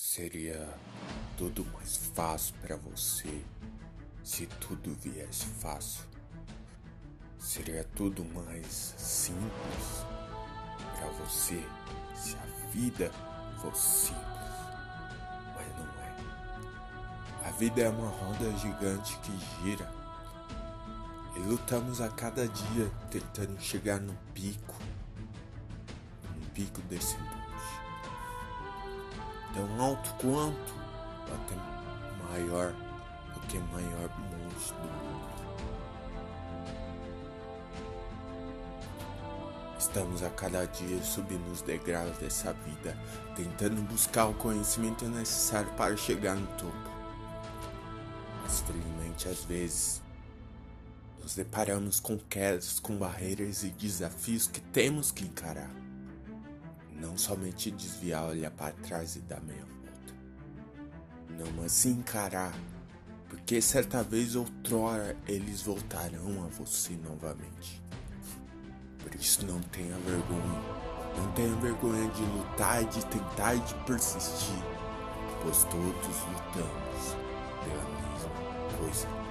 [0.00, 0.78] Seria
[1.36, 3.42] tudo mais fácil para você
[4.22, 6.04] se tudo viesse fácil.
[7.36, 10.06] Seria tudo mais simples
[10.96, 11.60] para você
[12.14, 13.10] se a vida
[13.60, 14.54] fosse simples.
[15.56, 17.48] Mas não é.
[17.48, 19.92] A vida é uma roda gigante que gira.
[21.34, 24.76] E lutamos a cada dia tentando chegar no pico.
[26.36, 27.47] No pico desse mundo
[29.58, 30.74] tão alto quanto,
[31.34, 31.56] até
[32.30, 32.72] maior
[33.34, 35.28] do que maior monstro do mundo.
[39.76, 42.96] Estamos a cada dia subindo os degraus dessa vida,
[43.34, 46.90] tentando buscar o conhecimento necessário para chegar no topo.
[48.42, 50.02] Mas felizmente às vezes
[51.20, 55.87] nos deparamos com quedas, com barreiras e desafios que temos que encarar
[56.98, 60.14] não somente desviar, olhar para trás e dar meia volta.
[61.38, 62.54] Não, mas se encarar,
[63.28, 67.82] porque certa vez outrora eles voltarão a você novamente.
[68.98, 70.78] Por isso não tenha vergonha.
[71.16, 74.62] Não tenha vergonha de lutar, de tentar e de persistir,
[75.42, 77.16] pois todos lutamos
[77.64, 79.27] pela mesma coisa.